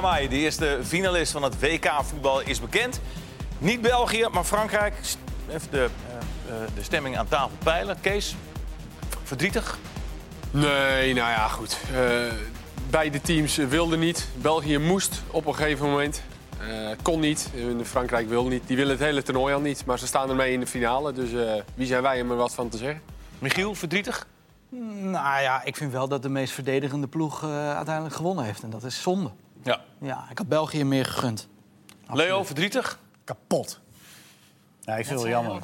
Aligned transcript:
Amai, 0.00 0.28
de 0.28 0.36
eerste 0.36 0.78
finalist 0.82 1.32
van 1.32 1.42
het 1.42 1.60
WK-voetbal 1.60 2.40
is 2.40 2.60
bekend. 2.60 3.00
Niet 3.58 3.80
België, 3.80 4.26
maar 4.32 4.44
Frankrijk. 4.44 4.94
Even 5.48 5.70
de, 5.70 5.76
uh, 5.76 6.54
uh, 6.54 6.66
de 6.74 6.82
stemming 6.82 7.18
aan 7.18 7.28
tafel 7.28 7.56
peilen. 7.62 8.00
Kees, 8.00 8.36
verdrietig? 9.22 9.78
Nee, 10.50 11.14
nou 11.14 11.30
ja, 11.30 11.48
goed. 11.48 11.78
Uh, 11.92 12.32
beide 12.90 13.20
teams 13.20 13.56
wilden 13.56 13.98
niet. 13.98 14.28
België 14.36 14.78
moest 14.78 15.22
op 15.30 15.46
een 15.46 15.54
gegeven 15.54 15.86
moment. 15.86 16.22
kon 17.02 17.20
niet. 17.20 17.50
Frankrijk 17.84 18.28
wil 18.28 18.46
niet. 18.46 18.62
Die 18.66 18.76
willen 18.76 18.92
het 18.92 19.04
hele 19.04 19.22
toernooi 19.22 19.54
al 19.54 19.60
niet. 19.60 19.84
Maar 19.84 19.98
ze 19.98 20.06
staan 20.06 20.28
ermee 20.28 20.52
in 20.52 20.60
de 20.60 20.66
finale. 20.66 21.12
Dus 21.12 21.30
wie 21.74 21.86
zijn 21.86 22.02
wij 22.02 22.22
om 22.22 22.30
er 22.30 22.36
wat 22.36 22.54
van 22.54 22.68
te 22.68 22.76
zeggen? 22.76 23.02
Michiel, 23.38 23.74
verdrietig? 23.74 24.26
Nou 25.00 25.40
ja, 25.42 25.64
ik 25.64 25.76
vind 25.76 25.92
wel 25.92 26.08
dat 26.08 26.22
de 26.22 26.28
meest 26.28 26.52
verdedigende 26.52 27.06
ploeg 27.06 27.44
uiteindelijk 27.44 28.14
gewonnen 28.14 28.44
heeft. 28.44 28.62
En 28.62 28.70
dat 28.70 28.84
is 28.84 29.02
zonde. 29.02 29.30
Ja. 29.62 29.84
Ja, 30.00 30.26
ik 30.30 30.38
had 30.38 30.48
België 30.48 30.84
meer 30.84 31.04
gegund. 31.04 31.48
Absoluut. 32.00 32.28
Leo, 32.28 32.44
verdrietig? 32.44 32.98
Kapot. 33.24 33.80
Ja, 34.80 34.96
ik 34.96 35.06
vind 35.06 35.20
het 35.20 35.28
wel 35.28 35.42
jammer. 35.42 35.60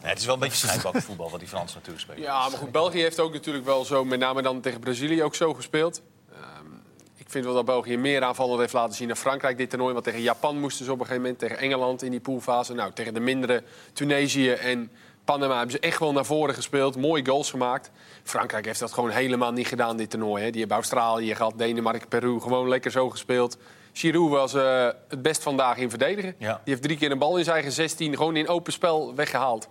Nee, 0.00 0.10
het 0.10 0.18
is 0.18 0.24
wel 0.24 0.34
een 0.34 0.40
beetje 0.40 1.00
voetbal 1.00 1.30
wat 1.30 1.38
die 1.38 1.48
Fransen 1.48 1.76
natuurlijk 1.76 2.04
spelen. 2.04 2.22
Ja, 2.22 2.48
maar 2.48 2.58
goed, 2.58 2.72
België 2.72 3.00
heeft 3.00 3.20
ook 3.20 3.32
natuurlijk 3.32 3.64
wel 3.64 3.84
zo, 3.84 4.04
met 4.04 4.18
name 4.18 4.42
dan 4.42 4.60
tegen 4.60 4.80
Brazilië, 4.80 5.22
ook 5.22 5.34
zo 5.34 5.54
gespeeld. 5.54 6.02
Um, 6.32 6.82
ik 7.14 7.30
vind 7.30 7.44
wel 7.44 7.54
dat 7.54 7.64
België 7.64 7.96
meer 7.96 8.22
aanvallend 8.22 8.60
heeft 8.60 8.72
laten 8.72 8.94
zien 8.94 9.08
dan 9.08 9.16
Frankrijk 9.16 9.56
dit 9.56 9.70
toernooi. 9.70 9.92
Want 9.92 10.04
tegen 10.04 10.20
Japan 10.20 10.60
moesten 10.60 10.84
ze 10.84 10.92
op 10.92 11.00
een 11.00 11.06
gegeven 11.06 11.22
moment, 11.22 11.40
tegen 11.40 11.58
Engeland 11.58 12.02
in 12.02 12.10
die 12.10 12.20
poolfase. 12.20 12.74
Nou, 12.74 12.92
tegen 12.92 13.14
de 13.14 13.20
mindere 13.20 13.62
Tunesië 13.92 14.50
en 14.50 14.90
Panama 15.26 15.56
hebben 15.56 15.70
ze 15.70 15.80
echt 15.80 15.98
wel 15.98 16.12
naar 16.12 16.24
voren 16.24 16.54
gespeeld. 16.54 16.96
Mooie 16.96 17.26
goals 17.26 17.50
gemaakt. 17.50 17.90
Frankrijk 18.22 18.64
heeft 18.64 18.80
dat 18.80 18.92
gewoon 18.92 19.10
helemaal 19.10 19.52
niet 19.52 19.66
gedaan, 19.66 19.96
dit 19.96 20.10
toernooi. 20.10 20.42
Hè. 20.42 20.50
Die 20.50 20.58
hebben 20.58 20.76
Australië 20.76 21.34
gehad, 21.34 21.52
Denemarken, 21.56 22.08
Peru. 22.08 22.40
Gewoon 22.40 22.68
lekker 22.68 22.90
zo 22.90 23.10
gespeeld. 23.10 23.56
Giroud 23.92 24.30
was 24.30 24.54
uh, 24.54 24.88
het 25.08 25.22
best 25.22 25.42
vandaag 25.42 25.76
in 25.76 25.90
verdedigen. 25.90 26.34
Ja. 26.38 26.52
Die 26.52 26.74
heeft 26.74 26.82
drie 26.82 26.96
keer 26.96 27.10
een 27.10 27.18
bal 27.18 27.36
in 27.36 27.44
zijn 27.44 27.56
eigen 27.56 27.72
16 27.72 28.16
gewoon 28.16 28.36
in 28.36 28.48
open 28.48 28.72
spel 28.72 29.14
weggehaald. 29.14 29.68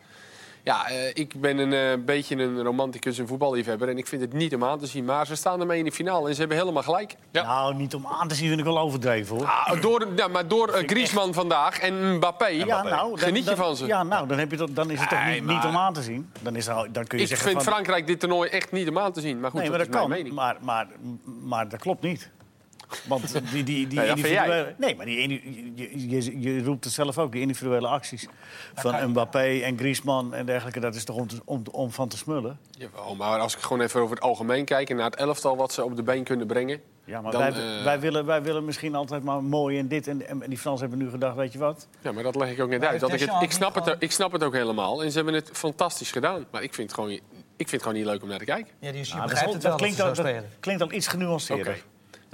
Ja, 0.66 0.92
uh, 0.92 1.08
ik 1.14 1.42
ben 1.42 1.58
een 1.58 2.00
uh, 2.00 2.06
beetje 2.06 2.36
een 2.36 2.64
romanticus 2.64 3.20
en 3.20 3.28
voetballiefhebber. 3.28 3.90
En 3.90 3.98
ik 3.98 4.08
vind 4.08 4.22
het 4.22 4.34
niet 4.34 4.56
om 4.56 4.64
aan 4.64 4.80
te 4.80 4.86
zien. 4.86 5.06
Maar 5.06 5.26
ze 5.26 5.36
staan 5.36 5.60
ermee 5.60 5.80
in 5.80 5.86
de 5.86 5.92
finale 5.92 6.28
en 6.28 6.34
ze 6.34 6.40
hebben 6.40 6.58
helemaal 6.58 6.84
gelijk. 6.84 7.16
Ja. 7.32 7.44
Nou, 7.44 7.76
niet 7.76 7.96
om 7.96 8.08
aan 8.08 8.28
te 8.28 8.36
zien 8.36 8.48
vind 8.48 8.60
ik 8.60 8.66
wel 8.66 8.80
overdreven, 8.80 9.36
hoor. 9.36 9.46
Ah, 9.46 9.82
door, 9.82 10.08
ja, 10.16 10.28
maar 10.28 10.48
door 10.48 10.70
uh, 10.70 10.88
Griezmann 10.88 11.28
echt... 11.28 11.38
vandaag 11.38 11.80
en 11.80 12.16
Mbappé, 12.16 12.48
ja, 12.48 12.84
nou, 12.84 13.18
geniet 13.18 13.50
je 13.50 13.56
van 13.56 13.76
ze. 13.76 13.86
Ja, 13.86 14.04
nou, 14.04 14.28
dan, 14.28 14.38
heb 14.38 14.52
je 14.52 14.58
dat, 14.58 14.76
dan 14.76 14.90
is 14.90 15.00
het 15.00 15.10
toch 15.10 15.26
niet, 15.26 15.44
maar... 15.44 15.56
niet, 15.56 15.66
om 15.66 15.78
aan 15.78 15.94
te 15.94 16.02
zien? 16.02 16.32
Dan, 16.42 16.56
is 16.56 16.68
er, 16.68 16.76
dan 16.92 17.06
kun 17.06 17.18
je 17.18 17.24
ik 17.24 17.30
zeggen 17.30 17.50
vind 17.50 17.64
van... 17.64 17.74
Frankrijk 17.74 18.08
dit 18.08 18.20
toernooi 18.20 18.50
echt 18.50 18.72
niet 18.72 18.90
om 18.90 19.00
aan 19.00 19.12
te 19.12 19.22
zien. 19.22 19.40
Maar 19.40 19.52
goed, 19.52 19.60
nee, 19.60 19.70
maar 19.70 19.78
dat, 19.78 19.92
dat, 19.92 20.10
dat 20.10 20.18
kan. 20.18 20.34
Maar, 20.34 20.58
maar, 20.62 20.88
maar 21.44 21.70
dat 21.70 21.80
klopt 21.80 22.02
niet. 22.02 22.32
Want 23.08 23.52
die, 23.52 23.64
die, 23.64 23.88
die 23.88 24.08
individuele... 24.08 24.76
Nee, 24.78 24.96
maar 24.96 25.06
die, 25.06 25.42
je, 25.76 26.10
je, 26.10 26.40
je, 26.40 26.64
roept 26.64 26.84
het 26.84 26.94
zelf 26.94 27.18
ook, 27.18 27.32
die 27.32 27.42
individuele 27.42 27.88
acties 27.88 28.28
van 28.76 29.10
Mbappé 29.10 29.60
en 29.60 29.78
Griezmann 29.78 30.34
en 30.34 30.46
dergelijke, 30.46 30.80
dat 30.80 30.96
is 30.96 31.04
toch 31.04 31.16
om, 31.16 31.28
om, 31.46 31.64
om 31.72 31.92
van 31.92 32.08
te 32.08 32.18
smullen? 32.18 32.60
Jawel, 32.72 33.16
maar 33.16 33.40
als 33.40 33.56
ik 33.56 33.62
gewoon 33.62 33.82
even 33.82 34.02
over 34.02 34.16
het 34.16 34.24
algemeen 34.24 34.66
kijk 34.66 34.90
en 34.90 34.96
naar 34.96 35.10
het 35.10 35.16
elftal 35.16 35.58
wat 35.58 35.74
ze 35.74 35.84
op 35.84 35.96
de 35.96 36.04
been 36.04 36.24
kunnen 36.24 36.48
brengen... 36.48 36.82
Ja, 37.06 37.22
maar 37.22 37.32
dan, 37.32 37.42
wij, 37.42 37.78
uh... 37.78 37.84
wij, 37.84 38.00
willen, 38.00 38.26
wij 38.26 38.44
willen 38.44 38.66
misschien 38.66 38.96
altijd 38.96 39.24
maar 39.24 39.44
mooi 39.44 39.80
en 39.80 39.88
dit. 39.88 40.08
En, 40.08 40.28
en 40.28 40.50
die 40.50 40.58
Fransen 40.58 40.88
hebben 40.88 41.06
nu 41.06 41.12
gedacht, 41.12 41.36
weet 41.36 41.54
je 41.54 41.59
wat? 41.59 41.88
Ja, 42.02 42.12
maar 42.12 42.24
dat 42.24 42.36
leg 42.36 42.50
ik 42.50 42.62
ook 42.62 42.70
net 42.70 42.86
uit. 42.86 43.00
Dat 43.00 43.14
ik, 43.14 43.20
het, 43.20 43.42
ik, 43.42 43.52
snap 43.52 43.76
het, 43.76 43.96
ik 44.00 44.12
snap 44.12 44.32
het 44.32 44.44
ook 44.44 44.54
helemaal. 44.54 45.04
En 45.04 45.09
ze 45.09 45.16
hebben 45.16 45.34
het 45.34 45.50
fantastisch 45.54 46.12
gedaan. 46.12 46.46
Maar 46.52 46.64
ik 46.64 46.74
vind 46.74 46.88
het 46.90 47.00
gewoon, 47.00 47.12
ik 47.12 47.22
vind 47.56 47.72
het 47.72 47.82
gewoon 47.82 47.98
niet 47.98 48.06
leuk 48.06 48.22
om 48.22 48.30
naar 48.30 48.40
te 48.40 48.46
kijken. 48.46 48.74
Ja, 48.80 48.92
die 48.92 49.02
is, 49.02 49.09
je 49.09 49.16
nou, 49.16 49.28
begrijpt 49.30 49.54
het 49.54 49.64
wel 49.64 49.72
dat, 49.72 49.82
klinkt, 49.82 50.00
al, 50.00 50.14
dat 50.14 50.44
klinkt 50.59 50.82
al 50.82 50.92
iets 50.92 51.08
genuanceerder. 51.08 51.68
Okay. 51.68 51.81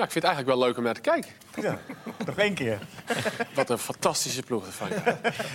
Ja, 0.02 0.08
ik 0.08 0.14
vind 0.14 0.26
het 0.26 0.34
eigenlijk 0.34 0.60
wel 0.60 0.68
leuk 0.68 0.78
om 0.78 0.84
naar 0.84 0.94
te 0.94 1.02
kijken. 1.02 1.32
Ja, 1.62 1.80
nog 2.26 2.38
één 2.38 2.54
keer. 2.54 2.80
Wat 3.56 3.70
een 3.70 3.78
fantastische 3.78 4.44
ploeg 4.44 4.66
van 4.70 4.88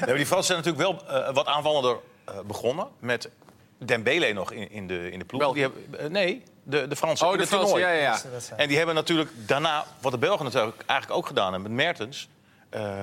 ja, 0.06 0.14
Die 0.14 0.26
Fransen 0.26 0.44
zijn 0.44 0.58
natuurlijk 0.58 0.76
wel 1.08 1.20
uh, 1.20 1.34
wat 1.34 1.46
aanvallender 1.46 1.96
uh, 2.28 2.34
begonnen. 2.46 2.86
Met 2.98 3.30
Dembele 3.78 4.32
nog 4.32 4.52
in, 4.52 4.70
in, 4.70 4.86
de, 4.86 5.10
in 5.10 5.18
de 5.18 5.24
ploeg. 5.24 5.52
Die 5.52 5.62
hebben, 5.62 5.82
uh, 6.00 6.06
nee, 6.06 6.42
de, 6.62 6.88
de 6.88 6.96
Fransen. 6.96 7.26
Oh, 7.26 7.38
de 7.38 7.46
Fransen, 7.46 7.78
ja, 7.78 7.90
ja. 7.90 8.20
En 8.56 8.68
die 8.68 8.76
hebben 8.76 8.94
natuurlijk 8.94 9.30
daarna, 9.34 9.84
wat 10.00 10.12
de 10.12 10.18
Belgen 10.18 10.44
natuurlijk 10.44 10.82
eigenlijk 10.86 11.20
ook 11.20 11.26
gedaan 11.26 11.52
hebben 11.52 11.74
met 11.74 11.84
Mertens... 11.84 12.28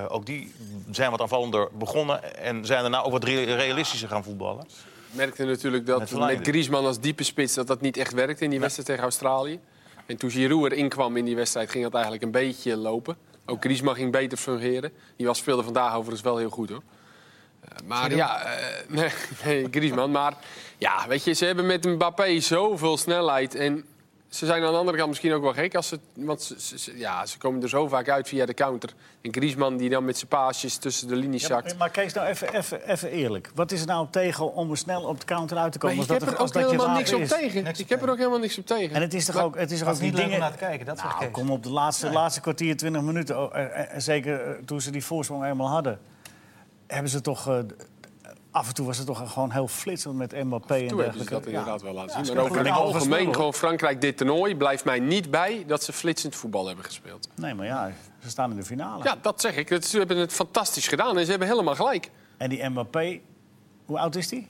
ook 0.08 0.26
die 0.26 0.54
zijn 0.92 1.12
wat 1.12 1.22
aanvallender 1.22 1.68
begonnen 1.72 2.38
en 2.38 2.66
zijn 2.66 2.82
daarna 2.82 3.02
ook 3.02 3.12
wat 3.12 3.24
realistischer 3.24 4.10
gaan 4.10 4.24
voetballen. 4.24 4.68
merkte 5.12 5.46
natuurlijk 5.46 5.86
dat 5.86 6.12
met, 6.12 6.20
met 6.20 6.48
Griezmann 6.48 6.86
als 6.86 7.00
diepe 7.00 7.24
spits 7.24 7.54
dat 7.54 7.68
dat 7.68 7.82
niet 7.82 7.98
echt 7.98 8.14
werkte 8.14 8.44
in 8.44 8.50
die 8.50 8.60
wedstrijd 8.60 8.88
tegen 8.88 9.04
Australië. 9.04 9.60
En 10.06 10.18
toen 10.18 10.30
Giroud 10.30 10.72
erin 10.72 10.90
kwam 10.90 11.18
in 11.18 11.26
die 11.26 11.36
wedstrijd, 11.36 11.70
ging 11.70 11.84
dat 11.84 11.94
eigenlijk 11.94 12.24
een 12.24 12.32
beetje 12.32 12.76
lopen. 12.76 13.18
Ook 13.46 13.64
Griezmann 13.64 13.96
ging 13.96 14.12
beter 14.12 14.38
fungeren. 14.38 14.92
Die 15.16 15.26
was, 15.26 15.38
speelde 15.38 15.64
vandaag 15.64 15.96
overigens 15.96 16.22
wel 16.22 16.38
heel 16.38 16.50
goed, 16.50 16.70
hoor. 16.70 16.82
Uh, 17.64 17.88
maar 17.88 18.16
ja, 18.16 18.46
uh, 18.46 18.52
nee, 18.88 19.10
nee, 19.46 19.68
Griezmann. 19.72 20.12
Maar 20.12 20.34
ja, 20.78 21.08
weet 21.08 21.24
je, 21.24 21.34
ze 21.34 21.46
hebben 21.46 21.66
met 21.66 21.86
Mbappé 21.86 22.40
zoveel 22.40 22.98
snelheid. 22.98 23.56
En 23.56 23.86
ze 24.34 24.46
zijn 24.46 24.64
aan 24.64 24.72
de 24.72 24.78
andere 24.78 24.98
kant 24.98 25.10
misschien 25.10 25.34
ook 25.34 25.42
wel 25.42 25.54
gek. 25.54 25.76
Als 25.76 25.88
ze, 25.88 26.00
want 26.14 26.42
ze, 26.42 26.80
ze, 26.80 26.98
ja, 26.98 27.26
ze 27.26 27.38
komen 27.38 27.62
er 27.62 27.70
zo 27.70 27.88
vaak 27.88 28.10
uit 28.10 28.28
via 28.28 28.46
de 28.46 28.54
counter. 28.54 28.94
En 29.22 29.34
Griezmann 29.34 29.78
die 29.78 29.90
dan 29.90 30.06
met 30.06 30.18
zijn 30.18 30.28
paasjes 30.28 30.78
tussen 30.78 31.08
de 31.08 31.16
linies 31.16 31.44
zakt. 31.44 31.72
Ja, 31.72 31.78
maar 31.78 31.90
kijk 31.90 32.14
nou 32.14 32.28
even, 32.28 32.54
even, 32.54 32.90
even 32.90 33.10
eerlijk. 33.12 33.52
Wat 33.56 33.72
is 33.72 33.82
er 33.82 33.88
nou 33.88 34.08
tegen 34.12 34.54
om 34.54 34.72
er 34.72 34.78
snel 34.78 35.04
op 35.04 35.20
de 35.20 35.26
counter 35.26 35.58
uit 35.58 35.72
te 35.72 35.78
komen? 35.78 35.98
Maar 35.98 36.06
ik 36.06 36.12
heb 36.12 36.32
er 36.32 36.40
ook 36.40 36.54
helemaal 36.54 36.90
niks 36.90 37.14
op 37.14 37.24
tegen. 37.24 37.66
ik 37.66 37.90
heb 37.90 38.02
er 38.02 38.10
ook 38.10 38.18
helemaal 38.18 38.40
niks 38.40 38.58
op 38.58 38.66
tegen. 38.66 38.96
En 38.96 39.02
het 39.02 39.14
is 39.14 39.26
toch 39.26 39.38
ook, 39.38 39.58
het 39.58 39.72
is 39.72 39.80
toch 39.80 39.90
ook 39.90 40.00
niet 40.00 40.16
dingen... 40.16 40.40
naar 40.40 40.52
te 40.52 40.58
kijken, 40.58 40.86
dat 40.86 41.04
nou, 41.04 41.30
kom 41.32 41.52
op 41.52 41.64
de 41.64 41.72
laatste, 41.72 42.06
nee. 42.06 42.16
laatste 42.16 42.42
kwartier, 42.42 42.78
20 42.78 43.02
minuten. 43.02 43.42
Oh, 43.42 43.58
en 43.94 44.02
zeker 44.02 44.60
toen 44.66 44.82
ze 44.82 44.92
die 44.92 45.04
voorsprong 45.04 45.46
eenmaal 45.46 45.70
hadden. 45.70 46.00
Hebben 46.88 47.12
ze 47.12 47.22
toch... 47.22 47.50
Uh, 47.50 47.60
af 48.54 48.68
en 48.68 48.74
toe 48.74 48.86
was 48.86 48.98
het 48.98 49.08
toch 49.08 49.32
gewoon 49.34 49.52
heel 49.52 49.68
flitsend 49.68 50.16
met 50.16 50.44
Mbappé 50.44 50.76
en 50.76 50.96
dergelijke. 50.96 51.34
dat 51.34 51.46
inderdaad 51.46 51.80
ja. 51.80 51.86
wel 51.86 51.94
laten 51.94 52.26
zien. 52.26 52.36
maar 52.36 52.44
over 52.44 52.58
het 52.58 52.70
algemeen, 52.70 53.34
gewoon 53.34 53.54
Frankrijk 53.54 54.02
dit 54.02 54.18
toernooi... 54.18 54.56
blijft 54.56 54.86
mij 54.86 55.00
niet 55.00 55.32
bij 55.32 55.64
dat 55.68 55.84
ze 55.84 55.94
flitsend 55.94 56.36
voetbal 56.36 56.68
hebben 56.68 56.86
gespeeld. 56.86 57.30
Nee, 57.36 57.54
maar 57.54 57.66
ja, 57.66 57.92
ze 58.24 58.30
staan 58.30 58.52
in 58.52 58.58
de 58.58 58.64
finale. 58.64 59.04
Ja, 59.04 59.16
dat 59.22 59.42
zeg 59.42 59.56
ik. 59.56 59.84
Ze 59.84 59.98
hebben 59.98 60.18
het 60.18 60.34
fantastisch 60.34 60.88
gedaan 60.88 61.18
en 61.18 61.24
ze 61.24 61.30
hebben 61.30 61.48
helemaal 61.48 61.76
gelijk. 61.76 62.10
En 62.38 62.50
die 62.50 62.70
Mbappé, 62.70 63.20
hoe 63.86 64.00
oud 64.00 64.16
is 64.16 64.28
die? 64.28 64.48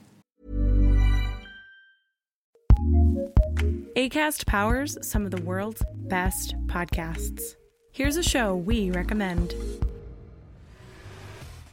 ACAST 3.94 4.44
powers 4.44 4.96
some 5.10 5.24
of 5.24 5.30
the 5.30 5.42
world's 5.42 5.82
best 5.94 6.54
podcasts. 6.66 7.56
Here's 7.92 8.16
a 8.16 8.22
show 8.22 8.66
we 8.66 8.90
recommend. 8.90 9.54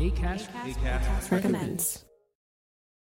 ACAST, 0.00 0.48
ACAST, 0.64 0.78
ACAST 0.78 1.30
recommends. 1.30 2.09